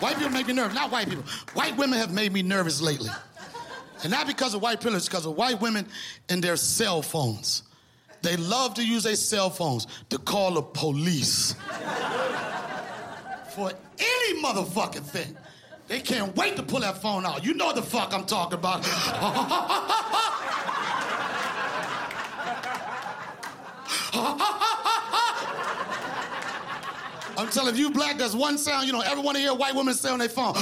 [0.00, 0.74] White people make me nervous.
[0.74, 1.24] Not white people.
[1.52, 3.10] White women have made me nervous lately.
[4.02, 5.86] And not because of white privilege, because of white women
[6.30, 7.62] and their cell phones.
[8.22, 11.54] They love to use their cell phones to call the police.
[13.54, 15.36] For any motherfucking thing.
[15.88, 17.44] They can't wait to pull that phone out.
[17.44, 18.86] You know the fuck I'm talking about.
[27.40, 29.94] I'm telling you, black, there's one sound, you know, every one of your white women
[29.94, 30.54] say on their phone.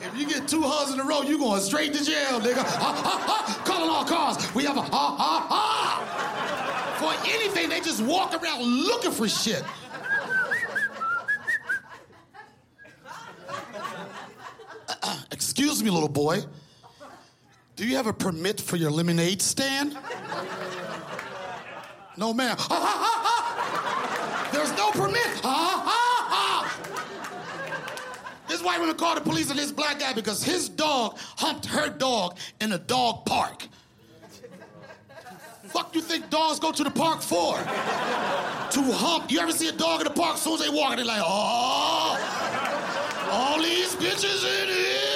[0.00, 2.64] if you get two hugs in a row, you going straight to jail, nigga.
[3.64, 4.54] Calling all cars.
[4.54, 6.04] We have a ha ha ha.
[7.00, 9.64] For anything, they just walk around looking for shit.
[15.32, 16.44] Excuse me, little boy.
[17.74, 19.98] Do you have a permit for your lemonade stand?
[22.16, 22.56] No, ma'am.
[24.52, 25.42] There's no permit.
[28.48, 31.88] This white woman called the police on this black guy because his dog humped her
[31.88, 33.66] dog in a dog park.
[35.64, 37.56] Fuck you think dogs go to the park for?
[37.56, 39.30] to hump.
[39.30, 40.34] You ever see a dog in the park?
[40.34, 42.18] As soon as they walk, they're like, oh,
[43.30, 45.06] all these bitches in here.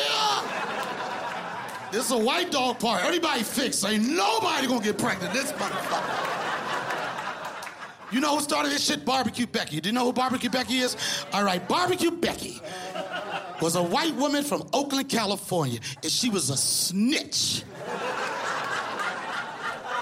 [1.93, 3.03] This is a white dog park.
[3.05, 3.85] Everybody fixed.
[3.85, 5.33] Ain't nobody gonna get pregnant.
[5.33, 6.30] This motherfucker.
[8.13, 9.05] You know who started this shit?
[9.05, 9.81] Barbecue Becky.
[9.81, 10.97] Do you know who Barbecue Becky is?
[11.33, 12.61] All right, Barbecue Becky
[13.63, 17.63] was a white woman from Oakland, California, and she was a snitch.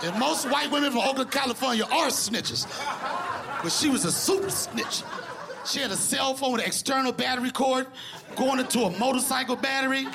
[0.04, 2.66] And most white women from Oakland, California are snitches.
[3.62, 5.02] But she was a super snitch.
[5.66, 7.88] She had a cell phone with an external battery cord
[8.36, 10.06] going into a motorcycle battery.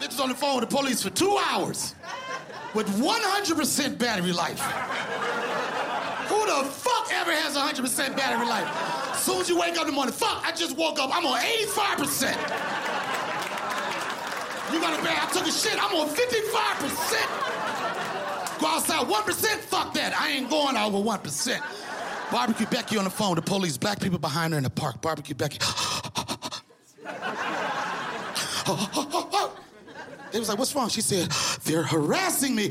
[0.00, 1.94] Bitches on the phone with the police for two hours
[2.74, 4.60] with 100% battery life.
[6.36, 8.68] Who the fuck ever has 100% battery life?
[9.12, 11.24] As soon as you wake up in the morning, fuck, I just woke up, I'm
[11.24, 12.32] on 85%.
[14.70, 18.60] You got a bad, I took a shit, I'm on 55%.
[18.60, 21.60] Go outside 1%, fuck that, I ain't going over 1%.
[22.30, 25.00] Barbecue Becky on the phone, the police, black people behind her in the park.
[25.00, 25.58] Barbecue Becky.
[30.32, 30.88] They was like, what's wrong?
[30.90, 31.30] She said,
[31.64, 32.66] they're harassing me.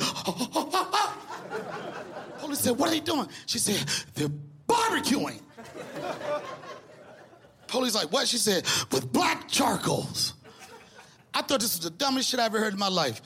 [2.65, 3.27] Said, what are they doing?
[3.45, 3.75] She said,
[4.15, 4.27] they're
[4.67, 5.39] barbecuing.
[7.67, 8.27] Police like, what?
[8.27, 10.33] She said, with black charcoals.
[11.31, 13.21] I thought this was the dumbest shit I ever heard in my life.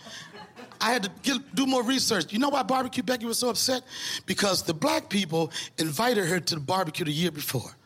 [0.82, 2.34] I had to get, do more research.
[2.34, 3.84] You know why Barbecue Becky was so upset?
[4.26, 7.78] Because the black people invited her to the barbecue the year before.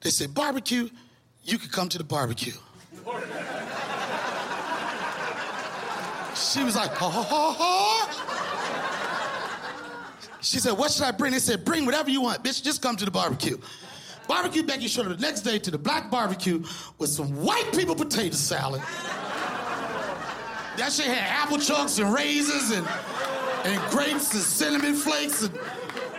[0.00, 0.88] They said, barbecue,
[1.44, 2.54] you could come to the barbecue.
[6.34, 8.27] She was like, ha ha ha ha.
[10.48, 11.32] She said, what should I bring?
[11.32, 13.58] They said, bring whatever you want, bitch, just come to the barbecue.
[14.26, 16.64] Barbecue Becky showed up the next day to the black barbecue
[16.96, 18.80] with some white people potato salad.
[20.78, 22.88] That shit had apple chunks and raisins and,
[23.66, 25.52] and grapes and cinnamon flakes and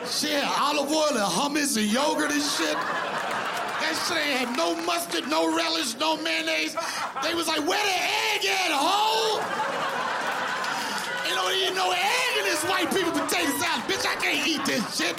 [0.05, 2.75] she had olive oil and hummus and yogurt and shit.
[2.75, 6.75] That shit ain't had no mustard, no relish, no mayonnaise.
[7.23, 7.99] They was like, where the
[8.35, 9.41] egg at, ho?
[11.27, 12.18] You don't eat no egg
[12.59, 13.83] this white people potato salad.
[13.85, 15.15] Bitch, I can't eat this shit.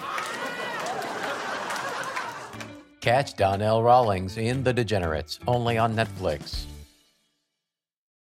[3.01, 6.67] Catch Donnell Rawlings in The Degenerates, only on Netflix.